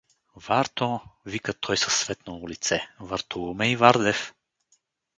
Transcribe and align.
—Варто!— 0.47 0.99
вика 1.25 1.53
той 1.53 1.77
със 1.77 1.99
светнало 1.99 2.47
лице.— 2.49 2.89
Вартоломей 2.99 3.75
Вардев! 3.75 4.33